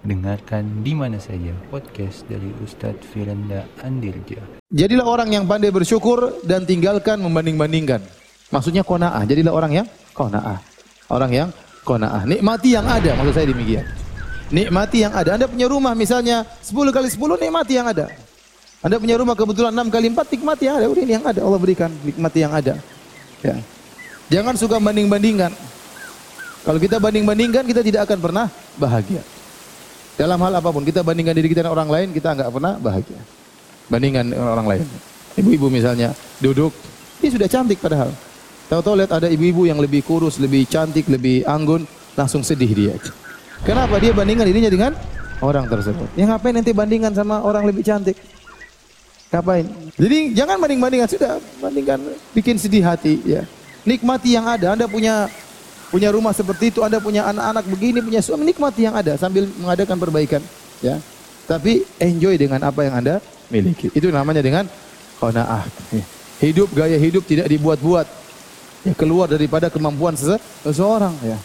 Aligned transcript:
Dengarkan 0.00 0.80
di 0.80 0.96
mana 0.96 1.20
saja 1.20 1.52
podcast 1.68 2.24
dari 2.24 2.48
Ustadz 2.64 3.04
Firanda 3.12 3.68
Andirja. 3.84 4.40
Jadilah 4.72 5.04
orang 5.04 5.28
yang 5.28 5.44
pandai 5.44 5.68
bersyukur 5.68 6.40
dan 6.40 6.64
tinggalkan 6.64 7.20
membanding-bandingkan. 7.20 8.00
Maksudnya 8.48 8.80
kona'ah. 8.80 9.20
Jadilah 9.28 9.52
orang 9.52 9.84
yang 9.84 9.86
kona'ah. 10.16 10.56
Orang 11.12 11.28
yang 11.36 11.48
kona'ah. 11.84 12.24
Nikmati 12.24 12.80
yang 12.80 12.88
ada. 12.88 13.12
Maksud 13.12 13.34
saya 13.36 13.52
demikian. 13.52 13.84
Nikmati 14.48 15.04
yang 15.04 15.12
ada. 15.12 15.36
Anda 15.36 15.44
punya 15.44 15.68
rumah 15.68 15.92
misalnya 15.92 16.48
10 16.64 16.96
kali 16.96 17.12
10 17.12 17.36
nikmati 17.36 17.72
yang 17.76 17.92
ada. 17.92 18.08
Anda 18.80 18.96
punya 18.96 19.20
rumah 19.20 19.36
kebetulan 19.36 19.76
6 19.76 19.92
kali 19.92 20.06
4 20.16 20.32
nikmati 20.32 20.62
yang 20.64 20.76
ada. 20.80 20.86
Udah 20.88 21.02
ini 21.04 21.12
yang 21.12 21.26
ada. 21.28 21.40
Allah 21.44 21.60
berikan 21.60 21.92
nikmati 22.00 22.38
yang 22.40 22.56
ada. 22.56 22.80
Ya. 23.44 23.60
Jangan 24.32 24.56
suka 24.56 24.80
banding-bandingkan. 24.80 25.52
Kalau 26.64 26.80
kita 26.80 26.96
banding-bandingkan 26.96 27.68
kita 27.68 27.84
tidak 27.84 28.08
akan 28.08 28.16
pernah 28.16 28.46
bahagia. 28.80 29.20
Dalam 30.20 30.36
hal 30.44 30.52
apa 30.52 30.68
pun 30.68 30.84
kita 30.84 31.00
bandingkan 31.00 31.32
diri 31.32 31.48
kita 31.48 31.64
dengan 31.64 31.72
orang 31.72 31.88
lain 31.88 32.06
kita 32.12 32.36
enggak 32.36 32.52
pernah 32.52 32.76
bahagia. 32.76 33.16
Bandingkan 33.88 34.36
orang 34.36 34.66
lain. 34.68 34.84
Ibu-ibu 35.40 35.72
misalnya 35.72 36.12
duduk, 36.44 36.76
dia 37.24 37.32
sudah 37.32 37.48
cantik 37.48 37.80
padahal. 37.80 38.12
Tahu-tahu 38.68 39.00
lihat 39.00 39.16
ada 39.16 39.32
ibu-ibu 39.32 39.64
yang 39.64 39.80
lebih 39.80 40.04
kurus, 40.04 40.36
lebih 40.36 40.68
cantik, 40.68 41.08
lebih 41.08 41.48
anggun, 41.48 41.88
langsung 42.20 42.44
sedih 42.44 42.68
dia. 42.68 42.94
Kenapa 43.64 43.96
dia 43.96 44.12
bandingkan 44.12 44.44
dirinya 44.44 44.68
dengan 44.68 44.92
orang 45.40 45.64
tersebut? 45.64 46.12
Ya 46.12 46.28
ngapain 46.28 46.52
nanti 46.52 46.76
bandingkan 46.76 47.16
sama 47.16 47.40
orang 47.40 47.64
lebih 47.64 47.80
cantik? 47.80 48.20
Ngapain? 49.32 49.64
Jadi 49.96 50.36
jangan 50.36 50.60
banding-bandingkan 50.60 51.08
sudah, 51.08 51.40
bandingkan 51.64 51.96
bikin 52.36 52.60
sedih 52.60 52.84
hati 52.84 53.24
ya. 53.24 53.48
Nikmati 53.88 54.36
yang 54.36 54.44
ada. 54.44 54.76
Anda 54.76 54.84
punya 54.84 55.32
punya 55.90 56.14
rumah 56.14 56.30
seperti 56.30 56.70
itu, 56.70 56.80
Anda 56.86 57.02
punya 57.02 57.26
anak-anak 57.28 57.66
begini, 57.66 57.98
punya 58.00 58.22
suami, 58.22 58.46
nikmati 58.46 58.86
yang 58.86 58.94
ada 58.94 59.18
sambil 59.18 59.50
mengadakan 59.58 59.98
perbaikan, 59.98 60.42
ya. 60.80 60.96
Tapi 61.50 61.82
enjoy 61.98 62.38
dengan 62.38 62.62
apa 62.62 62.86
yang 62.86 62.94
Anda 63.02 63.18
miliki. 63.50 63.90
Itu 63.90 64.14
namanya 64.14 64.38
dengan 64.38 64.70
qanaah. 65.18 65.66
Hidup 66.38 66.70
gaya 66.72 66.94
hidup 66.94 67.26
tidak 67.26 67.50
dibuat-buat. 67.50 68.06
Ya, 68.80 68.96
keluar 68.96 69.28
daripada 69.28 69.68
kemampuan 69.68 70.16
seseorang, 70.16 71.12
ya. 71.20 71.36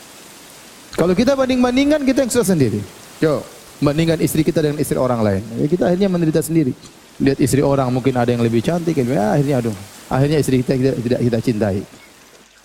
Kalau 0.95 1.11
kita 1.11 1.35
banding-bandingkan 1.35 1.99
kita 2.07 2.23
yang 2.23 2.31
susah 2.31 2.55
sendiri. 2.55 2.79
Yo, 3.19 3.43
bandingkan 3.83 4.15
istri 4.23 4.39
kita 4.45 4.63
dengan 4.63 4.79
istri 4.79 4.95
orang 4.95 5.19
lain. 5.19 5.43
Ya, 5.59 5.67
kita 5.67 5.91
akhirnya 5.91 6.07
menderita 6.07 6.39
sendiri. 6.39 6.71
Lihat 7.19 7.39
istri 7.43 7.59
orang 7.59 7.91
mungkin 7.91 8.15
ada 8.15 8.31
yang 8.31 8.39
lebih 8.39 8.63
cantik, 8.63 8.95
ya, 8.95 9.35
akhirnya 9.35 9.59
aduh, 9.59 9.75
akhirnya 10.07 10.39
istri 10.39 10.63
kita 10.63 10.79
tidak, 10.79 10.95
tidak 11.03 11.19
kita 11.27 11.37
cintai. 11.43 11.79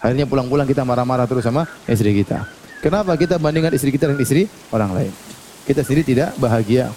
Akhirnya 0.01 0.25
pulang-pulang 0.25 0.65
kita 0.65 0.81
marah-marah 0.81 1.29
terus 1.29 1.45
sama 1.45 1.69
istri 1.85 2.17
kita. 2.17 2.49
Kenapa 2.81 3.13
kita 3.21 3.37
bandingkan 3.37 3.77
istri 3.77 3.93
kita 3.93 4.09
dengan 4.09 4.25
istri 4.25 4.49
orang 4.73 4.97
lain? 4.97 5.13
Kita 5.69 5.85
sendiri 5.85 6.03
tidak 6.03 6.33
bahagia. 6.41 6.89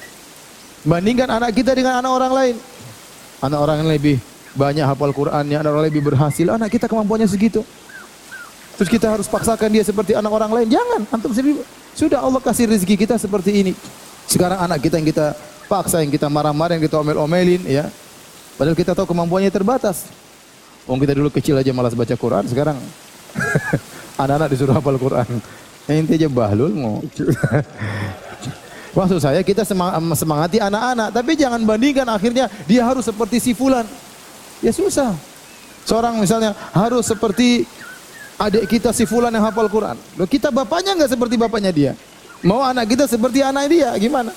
Bandingkan 0.87 1.27
anak 1.27 1.51
kita 1.51 1.75
dengan 1.75 1.99
anak 1.99 2.11
orang 2.15 2.31
lain. 2.31 2.55
Anak 3.43 3.59
orang 3.59 3.75
yang 3.83 3.91
lebih 3.91 4.15
banyak 4.55 4.87
hafal 4.87 5.11
Qur'annya, 5.11 5.59
anak 5.59 5.71
orang 5.75 5.85
lebih 5.91 5.99
berhasil, 5.99 6.47
anak 6.47 6.71
kita 6.71 6.87
kemampuannya 6.87 7.27
segitu. 7.27 7.59
Terus 8.79 8.89
kita 8.89 9.11
harus 9.11 9.27
paksakan 9.27 9.67
dia 9.67 9.83
seperti 9.83 10.15
anak 10.15 10.31
orang 10.31 10.63
lain. 10.63 10.71
Jangan, 10.71 11.03
antum 11.11 11.35
sendiri 11.35 11.59
sudah 11.93 12.23
Allah 12.23 12.39
kasih 12.39 12.71
rezeki 12.71 12.95
kita 13.03 13.19
seperti 13.19 13.51
ini. 13.51 13.73
Sekarang 14.31 14.63
anak 14.63 14.79
kita 14.79 14.97
yang 15.03 15.07
kita 15.11 15.35
paksa, 15.67 15.99
yang 15.99 16.09
kita 16.09 16.31
marah-marah, 16.31 16.79
yang 16.79 16.85
kita 16.87 17.03
omel-omelin, 17.03 17.67
ya. 17.67 17.91
Padahal 18.55 18.79
kita 18.79 18.95
tahu 18.95 19.11
kemampuannya 19.11 19.51
terbatas. 19.51 20.07
Wong 20.83 20.99
kita 20.99 21.15
dulu 21.15 21.31
kecil 21.31 21.55
aja 21.55 21.71
malas 21.71 21.95
baca 21.95 22.11
Quran, 22.15 22.43
sekarang 22.47 22.75
anak-anak 24.21 24.47
disuruh 24.51 24.75
hafal 24.75 24.99
Quran. 24.99 25.27
Ente 25.87 26.15
aja 26.15 26.27
bahlul 26.31 26.71
mau. 26.75 26.97
Maksud 28.97 29.19
saya 29.19 29.41
kita 29.41 29.65
semangati 29.65 30.61
anak-anak, 30.61 31.09
tapi 31.09 31.33
jangan 31.33 31.57
bandingkan 31.65 32.05
akhirnya 32.05 32.45
dia 32.69 32.85
harus 32.85 33.03
seperti 33.07 33.41
si 33.41 33.51
fulan. 33.57 33.87
Ya 34.61 34.69
susah. 34.69 35.17
Seorang 35.83 36.21
misalnya 36.21 36.55
harus 36.71 37.09
seperti 37.09 37.67
adik 38.37 38.69
kita 38.69 38.93
si 38.95 39.03
fulan 39.09 39.33
yang 39.33 39.43
hafal 39.43 39.67
Quran. 39.67 39.97
Loh 40.15 40.29
kita 40.29 40.53
bapaknya 40.53 40.93
enggak 40.95 41.11
seperti 41.11 41.35
bapaknya 41.35 41.71
dia. 41.73 41.91
Mau 42.43 42.59
anak 42.59 42.91
kita 42.91 43.07
seperti 43.07 43.39
anak 43.39 43.71
dia, 43.71 43.95
gimana? 43.95 44.35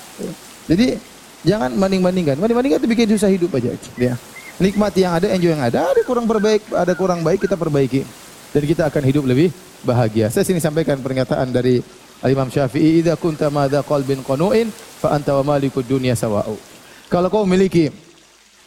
Jadi 0.67 0.95
jangan 1.43 1.71
banding-bandingkan. 1.75 2.39
Banding-bandingkan 2.39 2.79
itu 2.81 2.89
bikin 2.89 3.07
susah 3.15 3.29
hidup 3.29 3.51
aja. 3.55 3.75
Ya. 3.99 4.15
Nikmati 4.57 5.05
yang 5.05 5.13
ada, 5.13 5.29
enjoy 5.29 5.53
yang 5.53 5.61
ada. 5.61 5.93
Ada 5.93 6.01
kurang 6.01 6.25
perbaik, 6.25 6.73
ada 6.73 6.93
kurang 6.97 7.21
baik 7.21 7.45
kita 7.45 7.53
perbaiki. 7.53 8.01
Dan 8.49 8.63
kita 8.65 8.89
akan 8.89 9.03
hidup 9.05 9.23
lebih 9.29 9.53
bahagia. 9.85 10.33
Saya 10.33 10.41
sini 10.49 10.57
sampaikan 10.57 10.97
pernyataan 10.97 11.53
dari 11.53 11.77
Imam 12.25 12.49
Syafi'i, 12.49 13.05
"Idza 13.05 13.13
kunta 13.21 13.53
madza 13.53 13.85
qalbin 13.85 14.25
qanu'in 14.25 14.73
fa 14.73 15.13
anta 15.13 15.37
wa 15.37 15.53
malikud 15.53 15.85
dunya 15.85 16.17
sawa'u." 16.17 16.57
Kalau 17.05 17.29
kau 17.29 17.45
memiliki 17.45 17.93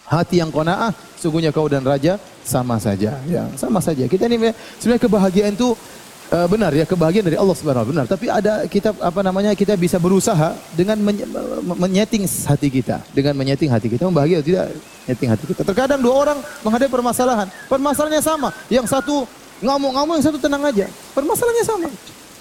hati 0.06 0.38
yang 0.38 0.54
qanaah, 0.54 0.94
sungguhnya 1.18 1.50
kau 1.50 1.66
dan 1.66 1.82
raja 1.82 2.22
sama 2.46 2.78
saja. 2.78 3.18
Ya, 3.26 3.50
sama 3.58 3.82
saja. 3.82 4.06
Kita 4.06 4.30
ini 4.30 4.54
sebenarnya 4.78 5.02
kebahagiaan 5.02 5.58
itu 5.58 5.74
uh, 6.30 6.46
benar 6.46 6.70
ya 6.72 6.86
kebahagiaan 6.86 7.26
dari 7.26 7.38
Allah 7.38 7.56
Subhanahu 7.58 7.91
benar, 7.91 8.06
tapi 8.06 8.30
ada 8.30 8.64
kita 8.70 8.94
apa 9.02 9.20
namanya 9.20 9.52
kita 9.52 9.74
bisa 9.74 9.98
berusaha 9.98 10.54
dengan 10.72 10.96
menyeting 11.76 12.24
hati 12.24 12.68
kita, 12.70 13.02
dengan 13.10 13.34
menyeting 13.36 13.70
hati 13.70 13.91
kita 13.91 14.06
membahagia 14.06 14.41
tidak 14.41 14.70
nyeting 15.10 15.28
hati 15.30 15.44
kita. 15.50 15.60
Terkadang 15.66 16.00
dua 16.00 16.14
orang 16.14 16.38
menghadapi 16.62 16.91
permasalahan, 16.91 17.46
permasalahannya 17.66 18.22
sama. 18.22 18.48
Yang 18.70 18.86
satu 18.94 19.26
ngamuk-ngamuk, 19.60 20.14
yang 20.22 20.26
satu 20.30 20.38
tenang 20.41 20.62
aja. 20.64 20.86
Permasalahannya 21.12 21.66
sama. 21.66 21.88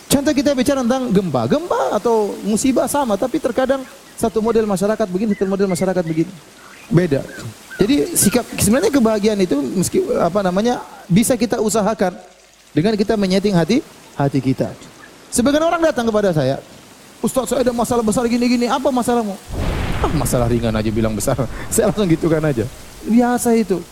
Contoh 0.10 0.34
kita 0.34 0.58
bicara 0.58 0.82
tentang 0.82 1.14
gempa. 1.14 1.42
Gempa 1.46 1.82
atau 1.98 2.34
musibah 2.46 2.90
sama, 2.90 3.14
tapi 3.18 3.38
terkadang 3.38 3.82
satu 4.18 4.42
model 4.42 4.66
masyarakat 4.66 5.08
begini, 5.10 5.34
satu 5.38 5.50
model 5.50 5.68
masyarakat 5.70 6.04
begini. 6.06 6.32
Beda. 6.90 7.22
Jadi 7.80 8.18
sikap 8.18 8.44
sebenarnya 8.60 8.92
kebahagiaan 8.92 9.40
itu 9.40 9.56
meski 9.62 10.04
apa 10.20 10.44
namanya 10.44 10.84
bisa 11.08 11.40
kita 11.40 11.62
usahakan 11.64 12.18
dengan 12.74 12.94
kita 12.94 13.14
menyeting 13.18 13.56
hati 13.56 13.82
hati 14.16 14.40
kita. 14.44 14.74
Sebagian 15.30 15.62
orang 15.62 15.82
datang 15.82 16.10
kepada 16.10 16.34
saya, 16.34 16.58
Ustaz 17.20 17.52
saya 17.52 17.62
ada 17.62 17.74
masalah 17.76 18.02
besar 18.02 18.26
gini-gini, 18.26 18.66
apa 18.66 18.90
masalahmu? 18.90 19.36
Ah, 20.00 20.12
masalah 20.16 20.48
ringan 20.48 20.72
aja 20.72 20.88
bilang 20.88 21.12
besar. 21.12 21.36
Saya 21.74 21.92
langsung 21.92 22.08
gitukan 22.08 22.40
aja. 22.40 22.64
Biasa 23.04 23.52
itu. 23.52 23.84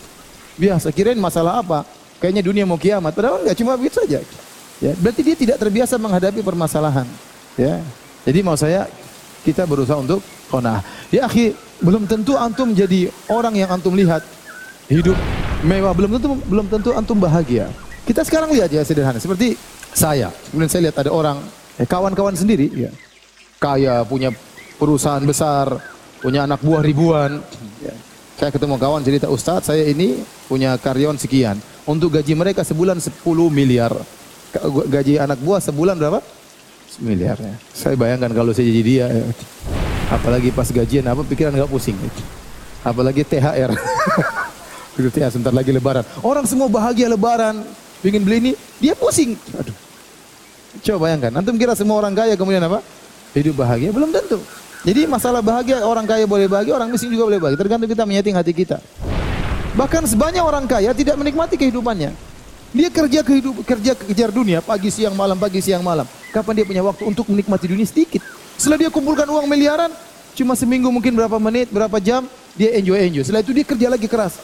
Biasa. 0.56 0.88
Kirain 0.88 1.20
masalah 1.20 1.60
apa? 1.60 1.84
Kayaknya 2.16 2.42
dunia 2.48 2.64
mau 2.64 2.80
kiamat. 2.80 3.12
Padahal 3.12 3.44
enggak 3.44 3.60
cuma 3.60 3.76
begitu 3.76 4.00
saja. 4.00 4.24
Ya, 4.80 4.96
berarti 4.96 5.20
dia 5.20 5.36
tidak 5.36 5.60
terbiasa 5.60 6.00
menghadapi 6.00 6.40
permasalahan. 6.40 7.04
Ya. 7.60 7.84
Jadi 8.24 8.40
mau 8.40 8.56
saya 8.56 8.88
kita 9.44 9.68
berusaha 9.68 10.00
untuk 10.00 10.24
qanaah. 10.48 10.80
Ya 11.12 11.28
akhi, 11.28 11.52
belum 11.84 12.08
tentu 12.08 12.40
antum 12.40 12.72
jadi 12.72 13.12
orang 13.28 13.52
yang 13.52 13.68
antum 13.68 13.92
lihat 13.92 14.24
hidup 14.88 15.14
mewah, 15.60 15.92
belum 15.92 16.16
tentu 16.16 16.28
belum 16.48 16.66
tentu 16.72 16.90
antum 16.96 17.20
bahagia. 17.20 17.68
Kita 18.08 18.24
sekarang 18.24 18.48
lihat 18.56 18.72
ya 18.72 18.80
sederhana 18.80 19.20
seperti 19.20 19.52
saya. 19.92 20.32
Kemudian 20.48 20.72
saya 20.72 20.88
lihat 20.88 20.96
ada 21.04 21.12
orang 21.12 21.44
eh, 21.76 21.84
kawan-kawan 21.84 22.32
sendiri 22.32 22.72
ya. 22.72 22.90
Kaya, 23.60 24.06
punya 24.08 24.32
perusahaan 24.80 25.20
besar, 25.20 25.76
punya 26.24 26.48
anak 26.48 26.64
buah 26.64 26.80
ribuan. 26.80 27.44
Ya. 27.84 27.92
Saya 28.40 28.54
ketemu 28.54 28.80
kawan 28.80 29.04
cerita, 29.04 29.26
Ustadz 29.28 29.68
saya 29.68 29.84
ini 29.84 30.24
punya 30.48 30.78
karyawan 30.80 31.20
sekian. 31.20 31.60
Untuk 31.84 32.16
gaji 32.16 32.32
mereka 32.32 32.64
sebulan 32.64 32.96
10 32.96 33.20
miliar 33.52 33.92
gaji 34.88 35.20
anak 35.20 35.38
buah 35.44 35.60
sebulan 35.60 35.94
berapa? 35.98 36.20
Miliar 36.98 37.38
ya. 37.38 37.54
Saya 37.70 37.94
bayangkan 37.94 38.32
kalau 38.32 38.50
saya 38.50 38.66
jadi 38.66 38.82
dia. 38.82 39.06
Ya. 39.06 39.24
Apalagi 40.08 40.50
pas 40.50 40.66
gajian 40.72 41.04
apa 41.06 41.22
pikiran 41.22 41.52
nggak 41.54 41.70
pusing. 41.70 41.94
Apalagi 42.82 43.22
THR. 43.22 43.70
THR 44.98 45.30
sebentar 45.30 45.54
lagi 45.54 45.70
lebaran. 45.70 46.02
Orang 46.26 46.48
semua 46.48 46.66
bahagia 46.66 47.06
lebaran. 47.06 47.62
Ingin 48.02 48.22
beli 48.22 48.36
ini, 48.38 48.52
dia 48.78 48.94
pusing. 48.94 49.34
Aduh. 49.58 49.74
Coba 50.84 51.10
bayangkan. 51.10 51.32
Antum 51.34 51.56
kira 51.58 51.74
semua 51.74 51.98
orang 51.98 52.14
kaya 52.14 52.38
kemudian 52.38 52.62
apa? 52.62 52.84
Hidup 53.34 53.58
bahagia? 53.58 53.90
Belum 53.90 54.12
tentu. 54.14 54.38
Jadi 54.86 55.10
masalah 55.10 55.42
bahagia 55.42 55.82
orang 55.82 56.06
kaya 56.06 56.22
boleh 56.22 56.46
bahagia, 56.46 56.78
orang 56.78 56.94
miskin 56.94 57.10
juga 57.10 57.26
boleh 57.26 57.40
bahagia. 57.42 57.58
Tergantung 57.58 57.90
kita 57.90 58.04
menyeting 58.06 58.36
hati 58.38 58.52
kita. 58.54 58.78
Bahkan 59.74 60.06
sebanyak 60.06 60.42
orang 60.42 60.70
kaya 60.70 60.94
tidak 60.94 61.18
menikmati 61.18 61.58
kehidupannya. 61.58 62.14
Dia 62.68 62.88
kerja 62.92 63.24
kehidup, 63.24 63.64
kerja 63.64 63.96
kejar 63.96 64.28
dunia 64.28 64.60
pagi 64.60 64.92
siang 64.92 65.16
malam 65.16 65.40
pagi 65.40 65.58
siang 65.64 65.80
malam. 65.80 66.04
Kapan 66.30 66.62
dia 66.62 66.66
punya 66.68 66.82
waktu 66.84 67.02
untuk 67.08 67.24
menikmati 67.32 67.64
dunia 67.64 67.88
sedikit? 67.88 68.20
Setelah 68.60 68.76
dia 68.86 68.90
kumpulkan 68.92 69.24
uang 69.24 69.48
miliaran, 69.48 69.88
cuma 70.36 70.52
seminggu 70.52 70.92
mungkin 70.92 71.16
berapa 71.16 71.40
menit, 71.40 71.72
berapa 71.72 71.96
jam, 71.98 72.28
dia 72.58 72.76
enjoy 72.76 72.98
enjoy. 73.00 73.24
Setelah 73.24 73.42
itu 73.42 73.52
dia 73.56 73.64
kerja 73.64 73.86
lagi 73.88 74.06
keras. 74.06 74.36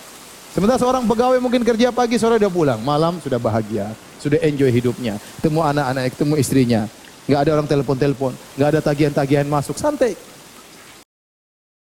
Sementara 0.55 0.79
seorang 0.79 1.03
pegawai 1.03 1.43
mungkin 1.43 1.67
kerja 1.67 1.91
pagi 1.91 2.15
sore 2.15 2.39
udah 2.39 2.47
pulang, 2.47 2.79
malam 2.79 3.19
sudah 3.19 3.43
bahagia, 3.43 3.91
sudah 4.23 4.39
enjoy 4.39 4.71
hidupnya, 4.71 5.19
ketemu 5.43 5.67
anak-anak, 5.67 6.15
ketemu 6.15 6.35
istrinya, 6.39 6.81
nggak 7.27 7.41
ada 7.43 7.51
orang 7.59 7.67
telepon-telepon, 7.67 8.33
nggak 8.55 8.69
ada 8.71 8.79
tagihan-tagihan 8.79 9.51
masuk, 9.51 9.75
santai. 9.75 10.15